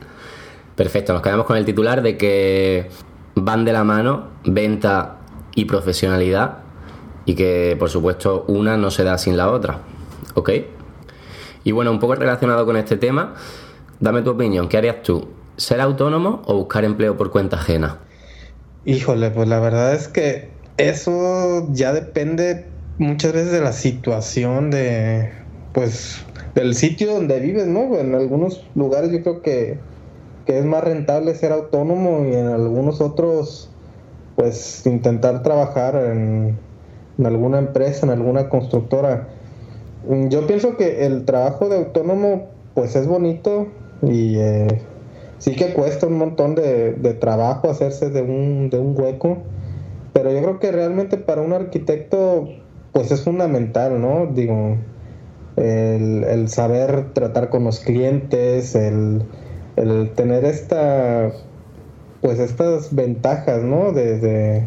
[0.76, 2.88] Perfecto, nos quedamos con el titular de que
[3.34, 5.16] van de la mano venta
[5.56, 6.69] y profesionalidad
[7.24, 9.80] y que por supuesto una no se da sin la otra.
[10.34, 10.50] ¿Ok?
[11.64, 13.34] Y bueno, un poco relacionado con este tema,
[14.00, 15.28] dame tu opinión, ¿qué harías tú?
[15.56, 17.98] ¿Ser autónomo o buscar empleo por cuenta ajena?
[18.86, 25.30] Híjole, pues la verdad es que eso ya depende muchas veces de la situación de,
[25.74, 27.96] pues, del sitio donde vives, ¿no?
[27.98, 29.78] En algunos lugares yo creo que,
[30.46, 33.70] que es más rentable ser autónomo y en algunos otros,
[34.36, 36.58] pues, intentar trabajar en
[37.20, 39.28] en alguna empresa, en alguna constructora.
[40.08, 43.68] Mm, yo pienso que el trabajo de autónomo pues es bonito
[44.02, 44.80] y eh,
[45.38, 49.38] sí que cuesta un montón de, trabajo hacerse de un, de un hueco,
[50.14, 52.48] pero yo creo que realmente para un arquitecto
[52.92, 54.26] pues es fundamental, ¿no?
[54.26, 54.78] Digo,
[55.56, 59.22] el, saber tratar con los clientes, el,
[59.76, 61.30] el, tener esta
[62.22, 63.92] pues estas ventajas, ¿no?
[63.92, 64.64] de,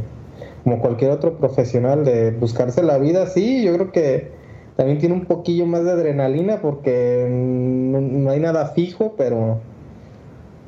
[0.64, 4.32] como cualquier otro profesional de buscarse la vida, sí, yo creo que
[4.76, 9.60] también tiene un poquillo más de adrenalina porque no, hay nada fijo, pero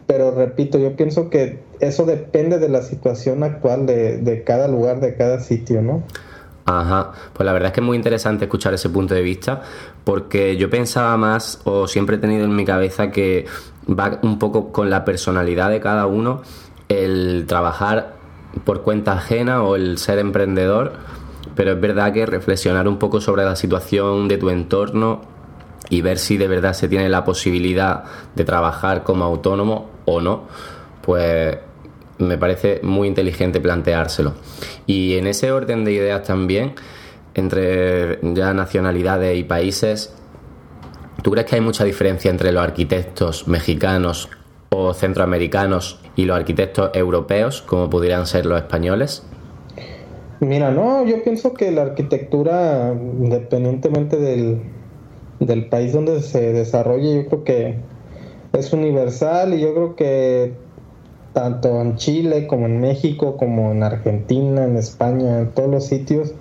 [0.08, 5.00] pero repito, yo pienso que eso depende de la situación actual de, de cada lugar,
[5.00, 6.04] de cada sitio, ¿no?
[6.66, 9.62] Ajá, pues la verdad es que es muy interesante escuchar ese punto de vista
[10.04, 13.46] porque yo pensaba más o siempre he tenido en mi cabeza que
[13.88, 16.42] va un poco con la personalidad de cada uno
[16.90, 18.15] el trabajar
[18.64, 20.94] por cuenta ajena o el ser emprendedor,
[21.56, 25.22] pero es verdad que reflexionar un poco sobre la situación de tu entorno
[25.90, 28.04] y ver si de verdad se tiene la posibilidad
[28.36, 30.48] de trabajar como autónomo o no,
[31.02, 31.58] pues
[32.18, 34.34] me parece muy inteligente planteárselo.
[34.86, 36.74] Y en ese orden de ideas también,
[37.34, 40.16] entre ya nacionalidades y países,
[41.22, 44.30] ¿tú crees que hay mucha diferencia entre los arquitectos mexicanos
[44.70, 49.24] o centroamericanos y los arquitectos europeos, como pudieran ser los españoles?
[50.40, 54.62] Mira, no, yo pienso que la arquitectura, independientemente del,
[55.40, 57.76] del país donde se desarrolle, yo creo que
[58.54, 60.54] es universal y yo creo que
[61.34, 66.34] tanto en Chile como en México, como en Argentina, en España, en todos los sitios,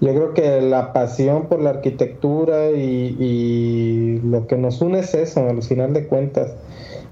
[0.00, 5.14] yo creo que la pasión por la arquitectura y, y lo que nos une es
[5.14, 6.54] eso, al final de cuentas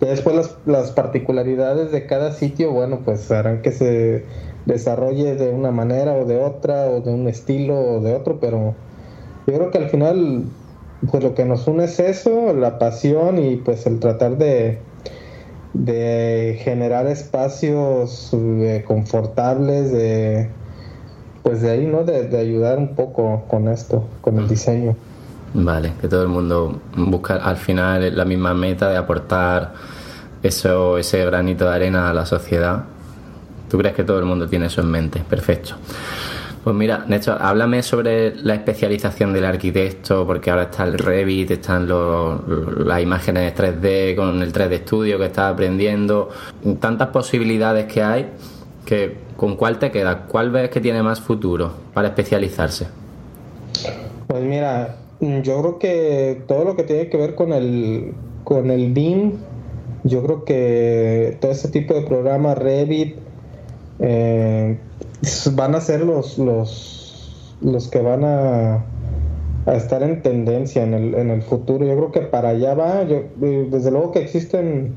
[0.01, 4.25] después las, las particularidades de cada sitio, bueno, pues harán que se
[4.67, 8.75] desarrolle de una manera o de otra, o de un estilo o de otro, pero
[9.47, 10.45] yo creo que al final,
[11.11, 14.79] pues lo que nos une es eso, la pasión y pues el tratar de,
[15.73, 20.49] de generar espacios eh, confortables, de
[21.45, 22.03] pues de ahí, ¿no?
[22.03, 24.97] De, de ayudar un poco con esto, con el diseño.
[25.55, 29.73] Vale, que todo el mundo busca al final la misma meta de aportar
[30.43, 32.85] eso, ese granito de arena a la sociedad.
[33.71, 35.23] ¿Tú crees que todo el mundo tiene eso en mente?
[35.29, 35.77] Perfecto.
[36.63, 41.89] Pues mira, Néstor, háblame sobre la especialización del arquitecto, porque ahora está el Revit, están
[41.89, 46.29] las imágenes 3D con el 3D Studio que estás aprendiendo,
[46.81, 48.31] tantas posibilidades que hay,
[48.85, 50.17] que ¿con cuál te quedas?
[50.27, 52.89] ¿Cuál ves que tiene más futuro para especializarse?
[54.27, 58.93] Pues mira, yo creo que todo lo que tiene que ver con el, con el
[58.93, 59.33] BIM,
[60.05, 63.17] yo creo que todo ese tipo de programas, Revit,
[63.99, 64.79] eh,
[65.53, 68.85] van a ser los, los, los que van a,
[69.67, 71.87] a estar en tendencia en el, en el futuro.
[71.87, 73.03] Yo creo que para allá va.
[73.05, 74.95] Yo, eh, desde luego que existen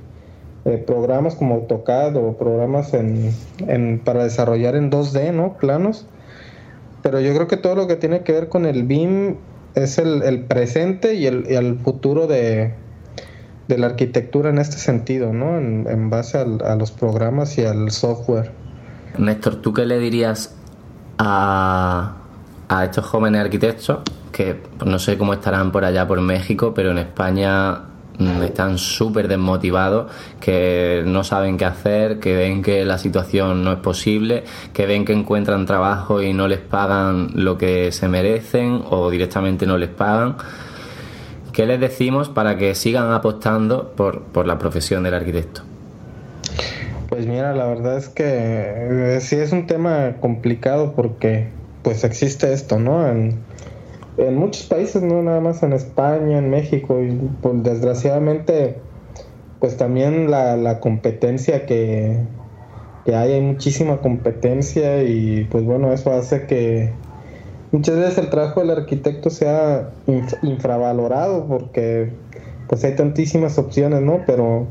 [0.66, 3.32] eh, programas como AutoCAD o programas en,
[3.68, 5.54] en, para desarrollar en 2D, ¿no?
[5.58, 6.06] Planos.
[7.02, 9.38] Pero yo creo que todo lo que tiene que ver con el BIM
[9.76, 12.74] es el, presente y el, futuro de,
[13.68, 15.58] la arquitectura en este sentido, ¿no?
[15.58, 18.52] En, base a los programas y al software.
[19.18, 20.56] Néstor, ¿tú qué le dirías
[21.18, 22.16] a,
[22.68, 24.00] a estos jóvenes arquitectos
[24.32, 27.88] que pues, no sé cómo estarán por allá por México, pero en España
[28.20, 33.80] están súper desmotivados, que no saben qué hacer, que ven que la situación no es
[33.80, 39.10] posible, que ven que encuentran trabajo y no les pagan lo que se merecen o
[39.10, 40.36] directamente no les pagan.
[41.54, 45.62] ¿Qué les decimos para que sigan apostando por, por la profesión del arquitecto?
[47.10, 51.48] Pues mira, la verdad es que eh, sí es un tema complicado porque
[51.82, 53.08] pues existe esto, ¿no?
[53.08, 53.40] En,
[54.20, 58.76] en muchos países, no nada más en España, en México, y pues, desgraciadamente,
[59.60, 62.18] pues también la, competencia que,
[63.06, 66.92] que, hay, hay muchísima competencia y pues bueno, eso hace que
[67.72, 69.92] muchas veces el trabajo del arquitecto sea
[70.42, 72.12] infravalorado porque
[72.68, 74.22] pues hay tantísimas opciones, ¿no?
[74.26, 74.68] Pero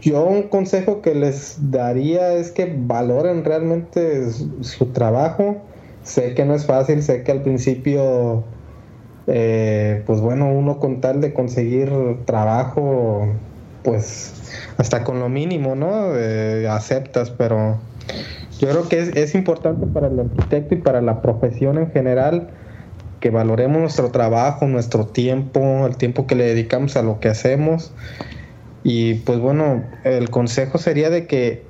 [0.00, 5.56] yo un consejo que les daría es que valoren realmente su trabajo.
[6.04, 8.44] Sé que no es fácil, sé que al principio
[9.26, 11.90] eh, pues bueno, uno con tal de conseguir
[12.24, 13.28] trabajo,
[13.82, 14.34] pues
[14.78, 16.12] hasta con lo mínimo, ¿no?
[16.70, 17.78] aceptas, pero
[18.58, 22.50] yo creo que es, es, importante para el arquitecto y para la profesión en general
[23.20, 27.92] que valoremos nuestro trabajo, nuestro tiempo, el tiempo que le dedicamos a lo que hacemos.
[28.84, 31.64] Y pues bueno, el consejo sería de que,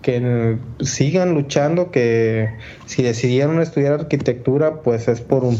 [0.00, 2.48] que sigan luchando, que
[2.86, 5.58] si decidieron estudiar arquitectura, pues es por un,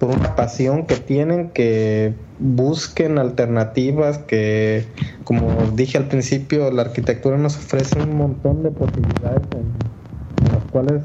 [0.00, 4.86] por una pasión que tienen, que busquen alternativas, que
[5.24, 11.02] como dije al principio, la arquitectura nos ofrece un montón de posibilidades en, las cuales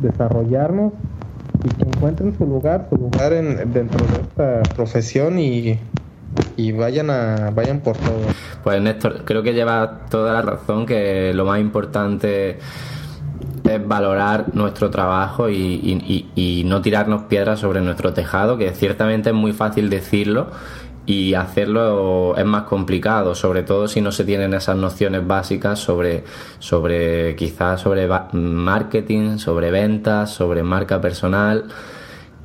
[0.00, 0.92] desarrollarnos
[1.64, 5.76] y que encuentren su lugar, su lugar en, dentro de esta profesión y,
[6.56, 8.20] y vayan a vayan por todo.
[8.62, 12.58] Pues Néstor, creo que lleva toda la razón que lo más importante
[13.68, 19.52] es valorar nuestro trabajo y, no tirarnos piedras sobre nuestro tejado, que ciertamente es muy
[19.52, 20.48] fácil decirlo
[21.06, 26.24] y hacerlo es más complicado, sobre todo si no se tienen esas nociones básicas sobre,
[26.58, 31.64] sobre quizás sobre marketing, sobre ventas, sobre marca personal,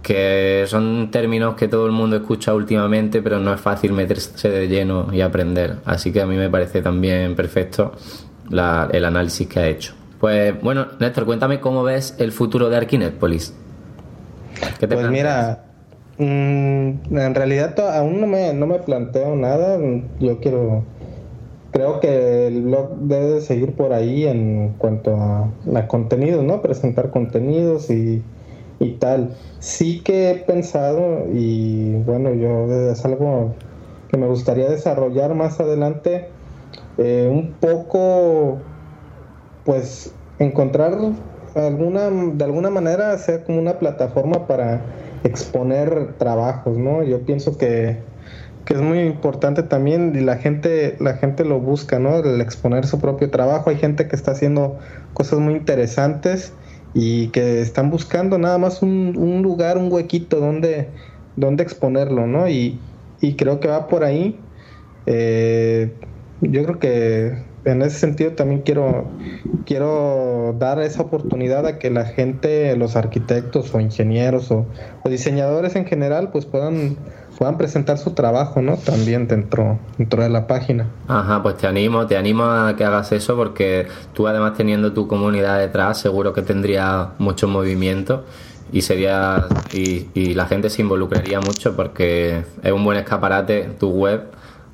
[0.01, 4.67] que son términos que todo el mundo escucha últimamente, pero no es fácil meterse de
[4.67, 5.77] lleno y aprender.
[5.85, 7.93] Así que a mí me parece también perfecto
[8.49, 10.02] el análisis que ha hecho.
[10.23, 13.53] Pues bueno, Néstor, cuéntame cómo ves el futuro de Arquinépolis.
[14.79, 15.65] pues mira,
[16.17, 19.77] mm, en realidad aún no me, no me planteo nada.
[20.21, 20.85] Yo quiero,
[21.71, 26.61] creo que el blog debe seguir por ahí en cuanto a, a contenidos, ¿no?
[26.61, 28.23] Presentar contenidos y,
[28.79, 29.35] y tal.
[29.59, 33.55] Sí que he pensado y bueno, yo es algo
[34.07, 36.29] que me gustaría desarrollar más adelante.
[36.97, 38.61] Eh, un poco
[39.65, 40.97] pues encontrar
[41.55, 44.81] alguna, de alguna manera ser como una plataforma para
[45.23, 47.03] exponer trabajos, ¿no?
[47.03, 47.99] Yo pienso que,
[48.65, 52.17] que es muy importante también y la gente, la gente lo busca, ¿no?
[52.17, 53.69] El exponer su propio trabajo.
[53.69, 54.77] Hay gente que está haciendo
[55.13, 56.53] cosas muy interesantes
[56.93, 60.89] y que están buscando nada más un, un lugar, un huequito donde,
[61.35, 62.47] donde exponerlo, ¿no?
[62.49, 62.79] Y,
[63.21, 64.39] y creo que va por ahí.
[65.05, 65.93] Eh,
[66.41, 69.05] yo creo que en ese sentido también quiero,
[69.65, 74.65] quiero dar esa oportunidad a que la gente, los arquitectos o ingenieros o,
[75.05, 76.97] diseñadores en general, pues puedan,
[77.37, 78.77] puedan presentar su trabajo, ¿no?
[78.77, 80.87] También dentro, dentro de la página.
[81.07, 85.07] Ajá, pues te animo, te animo a que hagas eso porque tú además teniendo tu
[85.07, 88.25] comunidad detrás seguro que tendría mucho movimiento
[88.71, 93.89] y sería y, y la gente se involucraría mucho porque es un buen escaparate tu
[93.89, 94.23] web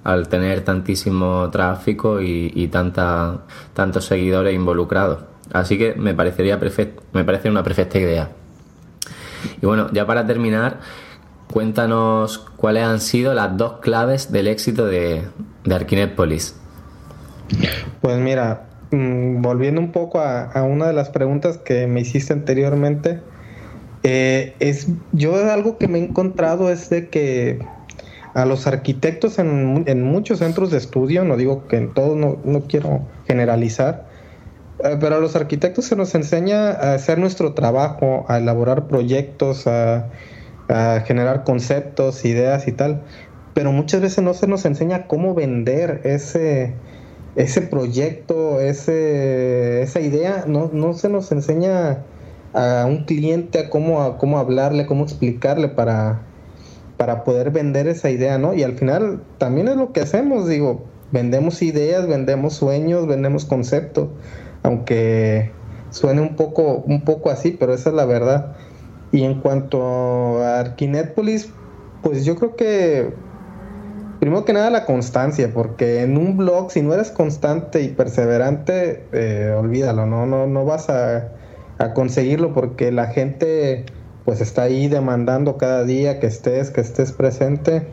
[0.03, 3.41] al tener tantísimo tráfico y, tanta,
[3.73, 5.23] tantos seguidores involucrados.
[5.51, 6.59] Así que me parecería
[7.13, 8.29] me parece una perfecta idea.
[9.61, 10.79] Y bueno, ya para terminar,
[11.51, 15.23] cuéntanos cuáles han sido las dos claves del éxito de,
[15.63, 16.55] de Arquinépolis.
[18.01, 23.21] Pues mira, mm, volviendo un poco a, una de las preguntas que me hiciste anteriormente,
[24.03, 27.59] eh, es yo algo que me he encontrado es de que
[28.33, 33.01] a los arquitectos en, muchos centros de estudio, no digo que en todos, no, quiero
[33.27, 34.07] generalizar,
[34.83, 39.67] eh, pero a los arquitectos se nos enseña a hacer nuestro trabajo, a elaborar proyectos,
[39.67, 40.09] a,
[41.05, 43.01] generar conceptos, ideas y tal,
[43.55, 46.75] pero muchas veces no se nos enseña cómo vender ese,
[47.35, 52.03] ese proyecto, ese, esa idea, no, no se nos enseña
[52.53, 56.21] a un cliente a cómo, a cómo hablarle, cómo explicarle para
[56.99, 58.53] para poder vender esa idea, ¿no?
[58.53, 60.83] Y al final también es lo que hacemos, digo,
[61.13, 64.09] vendemos ideas, vendemos sueños, vendemos conceptos,
[64.63, 65.49] aunque
[65.91, 68.57] suene un poco, un poco así, pero esa es la verdad.
[69.13, 71.53] Y en cuanto a Arquinépolis,
[72.03, 73.13] pues yo creo que
[74.19, 79.05] primero que nada la constancia, porque en un blog si no eres constante y perseverante,
[79.13, 81.29] eh, olvídalo, no, no, no vas a,
[81.77, 83.85] a, conseguirlo porque la gente
[84.29, 87.87] pues está ahí demandando cada día que estés, que estés presente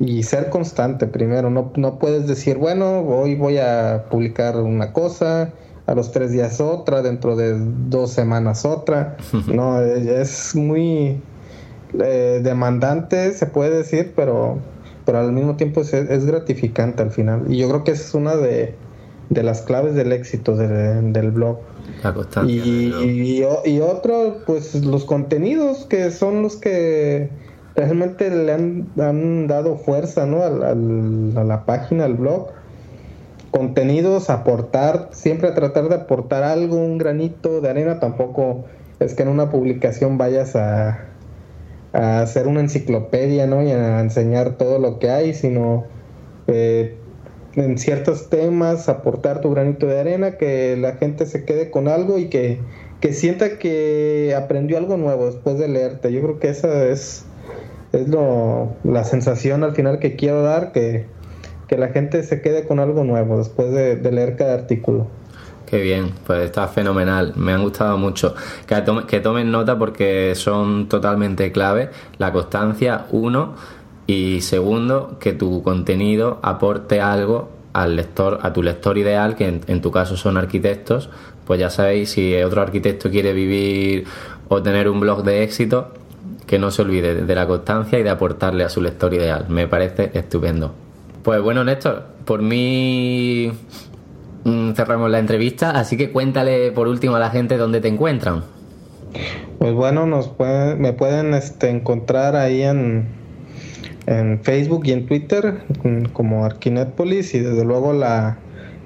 [0.00, 5.52] y ser constante primero, no, no puedes decir, bueno, hoy voy a publicar una cosa,
[5.84, 7.54] a los tres días otra, dentro de
[7.86, 11.20] dos semanas otra, no, es muy
[12.02, 14.60] eh, demandante, se puede decir, pero,
[15.04, 17.44] pero al mismo tiempo es, es, gratificante al final.
[17.46, 18.74] Y yo creo que esa es una de,
[19.28, 21.58] de las claves del éxito de, del blog.
[22.02, 22.54] La constancia.
[22.54, 27.30] Y, y, y, otro, pues los contenidos que son los que
[27.74, 30.42] realmente le han, han dado fuerza ¿no?
[30.42, 32.48] a, a, a la página, al blog
[33.50, 38.64] contenidos, aportar, siempre tratar de aportar algo, un granito de arena, tampoco
[39.00, 41.06] es que en una publicación vayas a,
[41.92, 43.62] a hacer una enciclopedia, ¿no?
[43.62, 45.86] Y a enseñar todo lo que hay, sino
[46.46, 46.96] eh,
[47.54, 52.18] en ciertos temas aportar tu granito de arena, que la gente se quede con algo
[52.18, 52.60] y que,
[53.00, 56.12] que sienta que aprendió algo nuevo después de leerte.
[56.12, 57.24] Yo creo que esa es,
[57.92, 61.06] es lo, la sensación al final que quiero dar, que,
[61.66, 65.06] que la gente se quede con algo nuevo después de, de leer cada artículo.
[65.68, 68.34] Qué bien, pues está fenomenal, me han gustado mucho.
[68.66, 71.90] Que, tome, que tomen nota porque son totalmente clave.
[72.16, 73.54] La constancia, uno,
[74.08, 79.60] y segundo, que tu contenido aporte algo al lector, a tu lector ideal, que en,
[79.68, 81.10] en tu caso son arquitectos,
[81.46, 84.04] pues ya sabéis, si otro arquitecto quiere vivir
[84.48, 85.92] o tener un blog de éxito,
[86.48, 89.46] que no se olvide de la constancia y de aportarle a su lector ideal.
[89.48, 90.74] Me parece estupendo.
[91.22, 93.52] Pues bueno, Néstor, por mí
[94.48, 98.44] Mm, cerramos la entrevista, así que cuéntale por último a la gente dónde te encuentran.
[99.58, 103.08] Pues bueno, nos pueden, me pueden este, encontrar ahí en,
[104.08, 105.58] en Facebook y en Twitter
[106.14, 108.38] como Arquinetpolis y desde luego la,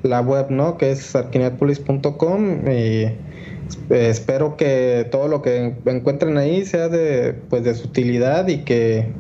[0.03, 0.77] la web, ¿no?
[0.77, 3.07] Que es arquinetpolis.com y
[3.89, 9.13] espero que todo lo que encuentren ahí sea de, pues, de su utilidad y que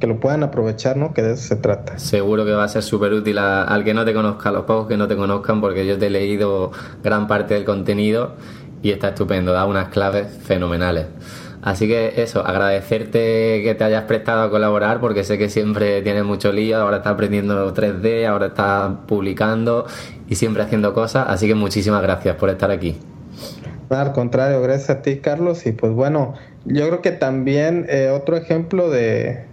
[0.00, 1.12] que lo puedan aprovechar, ¿no?
[1.12, 1.98] Que de eso se trata.
[1.98, 4.64] Seguro que va a ser súper útil a, al que no te conozca, a los
[4.64, 6.72] pocos que no te conozcan, porque yo te he leído
[7.04, 8.34] gran parte del contenido
[8.82, 11.04] y está estupendo, da unas claves fenomenales.
[11.62, 16.24] Así que eso, agradecerte que te hayas prestado a colaborar porque sé que siempre tienes
[16.24, 19.86] mucho lío, ahora estás aprendiendo 3D, ahora estás publicando
[20.26, 22.96] y siempre haciendo cosas, así que muchísimas gracias por estar aquí.
[23.90, 26.34] Al contrario, gracias a ti Carlos y pues bueno,
[26.64, 29.44] yo creo que también eh, otro ejemplo de,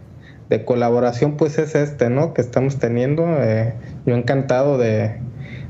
[0.50, 2.34] de colaboración pues es este, ¿no?
[2.34, 3.26] Que estamos teniendo.
[3.42, 3.74] Eh,
[4.06, 5.18] yo encantado de,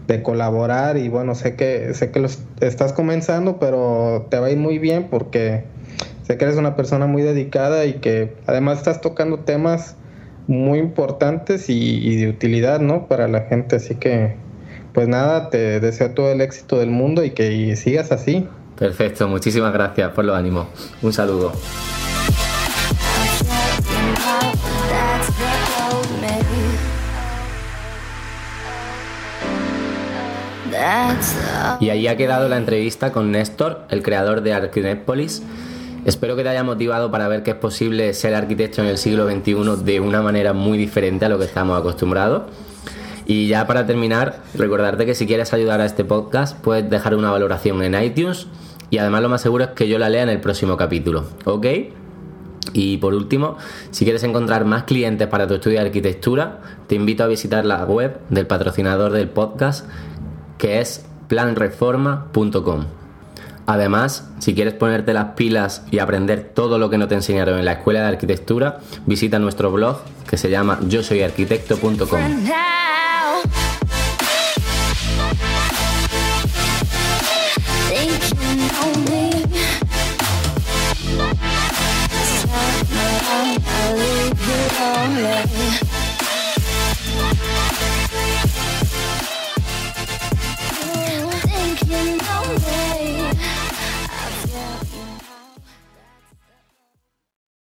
[0.07, 2.27] de, colaborar y bueno, sé que, sé que lo
[2.59, 5.63] estás comenzando, pero te va a ir muy bien porque
[6.27, 9.95] sé que eres una persona muy dedicada y que además estás tocando temas
[10.47, 13.07] muy importantes y, y de utilidad, ¿no?
[13.07, 14.35] Para la gente, así que
[14.93, 18.45] pues nada, te deseo todo el éxito del mundo y que y sigas así.
[18.77, 20.67] Perfecto, muchísimas gracias por los ánimos.
[21.01, 21.53] Un saludo.
[31.79, 35.41] Y ahí ha quedado la entrevista con Néstor, el creador de Arquinépolis.
[36.05, 39.29] Espero que te haya motivado para ver que es posible ser arquitecto en el siglo
[39.29, 42.43] XXI de una manera muy diferente a lo que estamos acostumbrados.
[43.25, 47.29] Y ya para terminar, recordarte que si quieres ayudar a este podcast, puedes dejar una
[47.29, 48.47] valoración en iTunes
[48.89, 51.65] y además lo más seguro es que yo la lea en el próximo capítulo, ¿ok?
[52.71, 53.57] Y por último,
[53.91, 57.83] si quieres encontrar más clientes para tu estudio de arquitectura, te invito a visitar la
[57.83, 59.85] web del patrocinador del podcast
[60.57, 62.85] que es planreforma.com.
[63.67, 67.65] Además, si quieres ponerte las pilas y aprender todo lo que no te enseñaron en
[67.65, 72.21] la escuela de arquitectura, visita nuestro blog que se llama yo soy arquitecto.com.